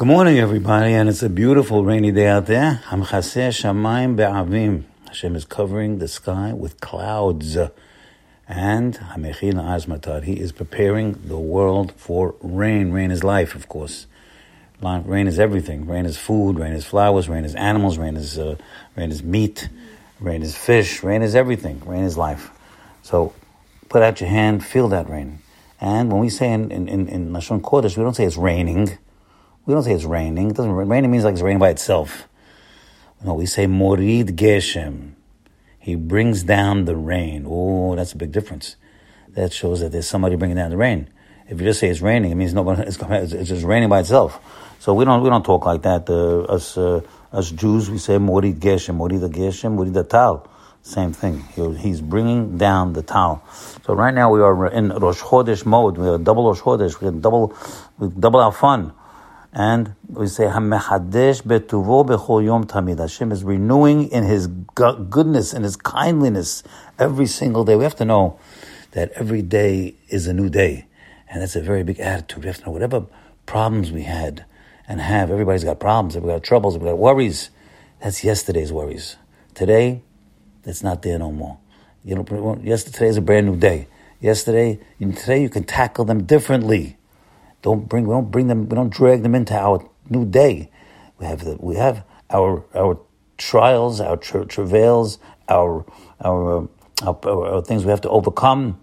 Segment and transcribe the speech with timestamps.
[0.00, 2.80] Good morning, everybody, and it's a beautiful rainy day out there.
[2.90, 4.84] Be'avim.
[5.06, 7.54] Hashem is covering the sky with clouds.
[8.48, 12.92] And Hamechin He is preparing the world for rain.
[12.92, 14.06] Rain is life, of course.
[14.80, 15.86] Rain is everything.
[15.86, 16.58] Rain is food.
[16.58, 17.28] Rain is flowers.
[17.28, 17.98] Rain is animals.
[17.98, 18.56] Rain is uh,
[18.96, 19.68] rain is meat.
[20.18, 21.02] Rain is fish.
[21.02, 21.78] Rain is everything.
[21.84, 22.50] Rain is life.
[23.02, 23.34] So,
[23.90, 25.40] put out your hand, feel that rain.
[25.78, 28.96] And when we say in in in, in Lashon Kodesh, we don't say it's raining.
[29.66, 30.50] We don't say it's raining.
[30.50, 32.28] It doesn't raining means like it's raining by itself.
[33.22, 35.12] No, we say Morid Geshem.
[35.78, 37.44] He brings down the rain.
[37.46, 38.76] Oh, that's a big difference.
[39.30, 41.08] That shows that there's somebody bringing down the rain.
[41.48, 42.82] If you just say it's raining, it means nobody.
[42.86, 44.40] It's, it's just raining by itself.
[44.78, 46.08] So we don't we don't talk like that.
[46.08, 47.02] Uh, us uh,
[47.32, 50.46] us Jews we say Morid Geshem, Morid Geshem, Morid Tal.
[50.82, 51.44] Same thing.
[51.54, 53.44] He, he's bringing down the Tal.
[53.84, 55.98] So right now we are in Rosh Chodesh mode.
[55.98, 56.98] We have double Rosh Chodesh.
[57.00, 57.54] We have double
[57.98, 58.92] we double our fun.
[59.52, 62.98] And we say, HaMechadesh betuvo bechol yom tamid.
[62.98, 66.62] Hashem is renewing in His goodness and His kindliness
[66.98, 67.74] every single day.
[67.74, 68.38] We have to know
[68.92, 70.86] that every day is a new day.
[71.28, 72.44] And that's a very big attitude.
[72.44, 73.06] We have to know whatever
[73.46, 74.44] problems we had
[74.88, 77.50] and have, everybody's got problems, everybody's got troubles, everybody's got worries.
[78.00, 79.16] That's yesterday's worries.
[79.54, 80.02] Today,
[80.62, 81.58] that's not there no more.
[82.04, 83.88] You know, yesterday is a brand new day.
[84.20, 86.96] Yesterday, today you can tackle them differently.
[87.62, 90.70] Don't bring, we don't bring them, we don't drag them into our new day.
[91.18, 92.98] We have the, we have our our
[93.36, 95.84] trials, our tra- travails, our
[96.20, 96.68] our,
[97.02, 98.80] our, our, our things we have to overcome,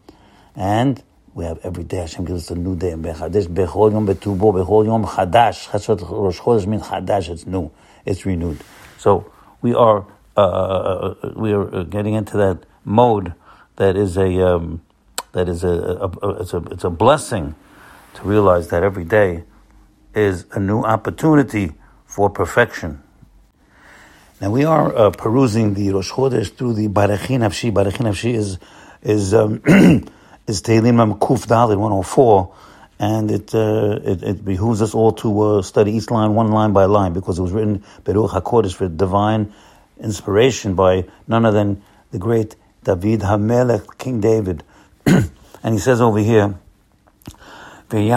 [0.55, 1.01] and
[1.33, 1.97] we have every day.
[1.97, 2.93] Hashem gives us a new day.
[2.93, 5.71] Bechol yom betubo, bechol yom chadash.
[5.73, 7.29] Rosh Chodesh means chadash.
[7.29, 7.71] It's new.
[8.05, 8.59] It's renewed.
[8.97, 10.05] So we are
[10.35, 13.33] uh, uh, uh we are getting into that mode
[13.77, 14.81] that is a um,
[15.31, 17.55] that is a, a, a, it's a it's a blessing
[18.17, 19.43] to realize that every day
[20.13, 21.73] is a new opportunity
[22.05, 23.03] for perfection.
[24.41, 27.71] Now we are uh, perusing the Rosh Chodesh through the Barechin Nafshi.
[27.71, 28.57] Barechin Nafshi is
[29.03, 29.61] is um,
[30.47, 32.55] is Tehillim Kuf Dalid 104,
[32.99, 36.73] and it, uh, it, it behooves us all to uh, study each line one line
[36.73, 39.53] by line because it was written Beruach Hakodesh for divine
[39.99, 44.63] inspiration by none other than the great David Hamelech, King David,
[45.05, 46.57] and he says over here.
[47.89, 48.09] He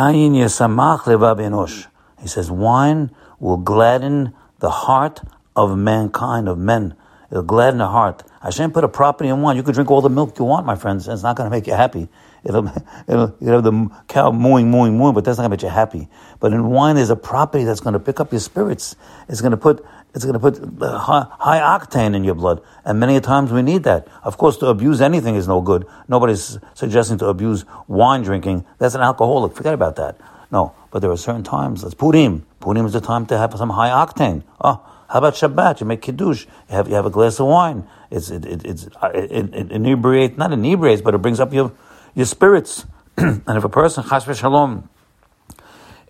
[2.27, 5.21] says, wine will gladden the heart
[5.55, 6.95] of mankind, of men.
[7.31, 8.25] It'll gladden the heart.
[8.43, 9.57] Hashem put a property in wine.
[9.57, 11.67] You can drink all the milk you want, my friends, it's not going to make
[11.67, 12.09] you happy.
[12.45, 12.67] It'll,
[13.07, 15.75] it'll, you have the cow mooing, mooing, mooing, but that's not going to make you
[15.75, 16.09] happy.
[16.39, 18.97] But in wine, there's a property that's going to pick up your spirits.
[19.29, 19.85] It's going to put
[20.15, 22.61] it's going to put high, high, octane in your blood.
[22.85, 24.09] And many times we need that.
[24.25, 25.87] Of course, to abuse anything is no good.
[26.09, 28.65] Nobody's suggesting to abuse wine drinking.
[28.79, 29.55] That's an alcoholic.
[29.55, 30.21] Forget about that.
[30.51, 31.85] No, but there are certain times.
[31.85, 32.45] Let's Purim.
[32.59, 34.43] Purim is the time to have some high octane.
[34.61, 35.81] Oh, how about Shabbat?
[35.81, 36.47] You make kiddush.
[36.69, 37.87] You have you have a glass of wine.
[38.11, 41.73] It's it, it it's it, it inebriates not inebriates, but it brings up your
[42.15, 42.87] your spirits.
[43.17, 44.89] and if a person chas v'shalom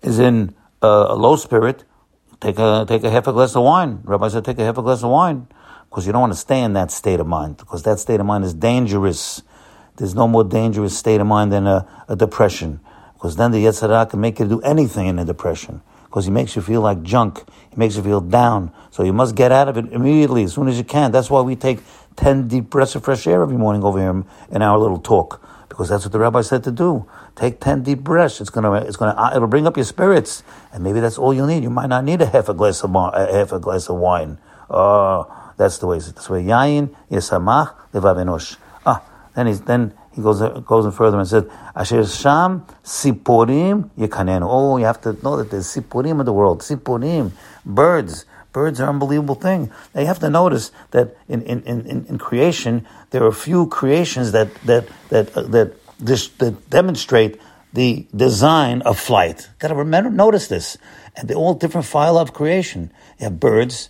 [0.03, 1.83] is in uh, a low spirit,
[2.39, 4.01] take a take a half a glass of wine.
[4.03, 5.47] Rabbi said, take a half a glass of wine
[5.89, 8.25] because you don't want to stay in that state of mind because that state of
[8.25, 9.43] mind is dangerous.
[9.97, 12.79] There's no more dangerous state of mind than a, a depression
[13.13, 16.31] because then the Yetzer Hara can make you do anything in a depression because he
[16.31, 17.43] makes you feel like junk.
[17.69, 18.73] He makes you feel down.
[18.89, 21.11] So you must get out of it immediately as soon as you can.
[21.11, 21.79] That's why we take
[22.15, 25.41] 10 deep breaths of fresh air every morning over here in our little talk
[25.81, 27.09] because that's what the rabbi said to do.
[27.35, 28.39] Take ten deep breaths.
[28.39, 31.47] It's gonna, it's gonna, uh, it'll bring up your spirits, and maybe that's all you
[31.47, 31.63] need.
[31.63, 34.37] You might not need a half a glass of a half a glass of wine.
[34.69, 35.25] Oh,
[35.57, 35.97] that's the way.
[35.97, 36.43] That's the way.
[36.43, 39.01] Yain yesamach levav Ah,
[39.33, 44.47] then he's then he goes goes in further and said, Asher sham sipurim yekanenu.
[44.47, 46.61] Oh, you have to know that there's sipurim in the world.
[46.61, 47.31] Sipurim,
[47.65, 48.25] birds.
[48.53, 49.71] Birds are an unbelievable thing.
[49.93, 54.53] They have to notice that in, in, in, in creation, there are few creations that,
[54.65, 57.39] that, that, uh, that, that demonstrate
[57.73, 59.49] the design of flight.
[59.59, 60.77] Got to remember, notice this.
[61.15, 62.91] And they're all different file of creation.
[63.19, 63.89] You have birds,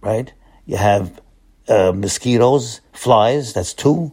[0.00, 0.32] right?
[0.66, 1.20] You have
[1.68, 4.12] uh, mosquitoes, flies, that's two.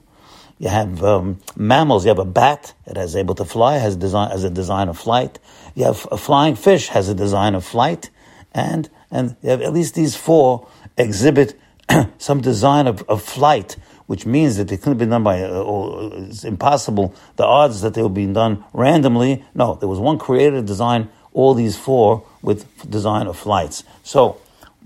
[0.59, 2.05] You have um, mammals.
[2.05, 4.97] You have a bat that is able to fly, has design has a design of
[4.97, 5.37] flight.
[5.75, 8.09] You have a flying fish has a design of flight,
[8.53, 10.67] and and at least these four
[10.97, 11.59] exhibit
[12.17, 13.77] some design of, of flight,
[14.07, 17.93] which means that they couldn't be done by, uh, or it's impossible, the odds that
[17.93, 19.43] they were being done randomly.
[19.53, 23.83] No, there was one creator to design all these four with design of flights.
[24.03, 24.39] So,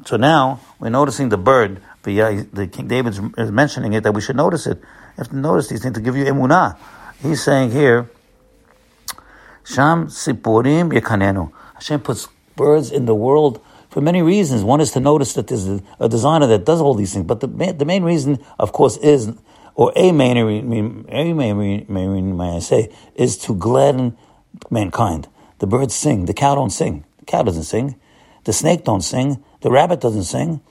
[0.05, 4.21] so now we're noticing the bird, the, the King David is mentioning it, that we
[4.21, 4.77] should notice it.
[4.77, 6.77] You have to notice these things to give you emunah.
[7.21, 8.09] He's saying here,
[9.63, 11.51] Sham Sipurim Yekanenu.
[11.75, 14.63] Hashem puts birds in the world for many reasons.
[14.63, 17.47] One is to notice that there's a, designer that does all these things, but the,
[17.47, 19.33] the main reason, of course, is,
[19.75, 24.17] or a main, a main, main, may I say, is to gladden
[24.69, 25.27] mankind.
[25.59, 26.25] The birds sing.
[26.25, 27.05] The cow don't sing.
[27.19, 27.99] The cow doesn't sing.
[28.45, 29.43] The snake don't sing.
[29.61, 30.61] The rabbit doesn't sing.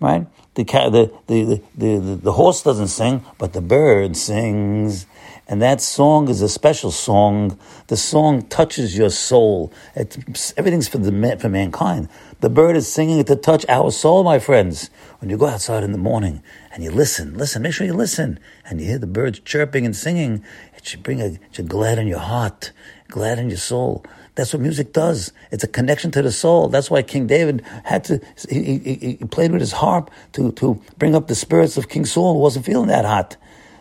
[0.00, 0.26] Right?
[0.54, 5.06] The, the, the, the, the, horse doesn't sing, but the bird sings.
[5.48, 7.58] And that song is a special song.
[7.86, 9.72] The song touches your soul.
[9.94, 12.08] It's, everything's for the for mankind.
[12.40, 14.90] The bird is singing to touch our soul, my friends.
[15.20, 16.42] When you go outside in the morning
[16.72, 19.94] and you listen, listen, make sure you listen, and you hear the birds chirping and
[19.94, 20.44] singing,
[20.86, 22.72] should bring a, should gladden your heart,
[23.08, 24.04] gladden your soul.
[24.34, 25.32] That's what music does.
[25.50, 26.68] It's a connection to the soul.
[26.68, 30.80] That's why King David had to, he, he, he played with his harp to, to
[30.98, 33.36] bring up the spirits of King Saul who wasn't feeling that hot.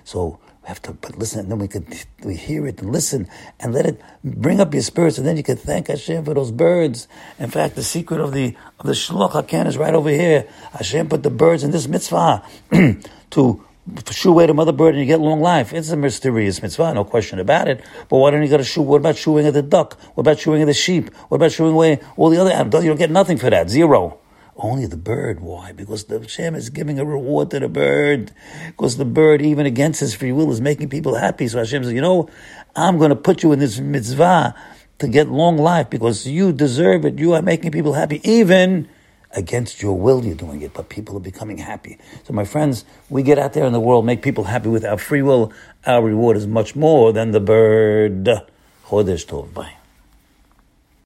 [0.05, 1.85] So we have to but listen, and then we could
[2.23, 3.27] we hear it and listen
[3.59, 6.51] and let it bring up your spirits, and then you can thank Hashem for those
[6.51, 7.07] birds.
[7.37, 10.47] In fact, the secret of the of the Shiluach Hakan is right over here.
[10.71, 12.43] Hashem put the birds in this mitzvah
[13.31, 13.65] to
[14.11, 15.73] shoo away the mother bird and you get long life.
[15.73, 17.83] It's a mysterious mitzvah, no question about it.
[18.09, 18.81] But why don't you go to shoo?
[18.81, 19.99] What about shooing at the duck?
[20.15, 21.13] What about shooing at the sheep?
[21.29, 22.83] What about shooing away all the other animals?
[22.83, 23.69] You don't get nothing for that.
[23.69, 24.19] Zero.
[24.57, 25.41] Only the bird.
[25.41, 25.73] Why?
[25.73, 28.31] Because the Hashem is giving a reward to the bird.
[28.67, 31.47] Because the bird, even against his free will, is making people happy.
[31.47, 32.29] So Hashem says, you know,
[32.75, 34.55] I'm going to put you in this mitzvah
[34.99, 37.19] to get long life because you deserve it.
[37.19, 38.87] You are making people happy, even
[39.35, 41.97] against your will you're doing it, but people are becoming happy.
[42.23, 44.97] So my friends, we get out there in the world, make people happy with our
[44.97, 45.51] free will.
[45.85, 48.25] Our reward is much more than the bird.
[48.87, 49.53] Chodesh Tov.
[49.53, 49.74] Bye.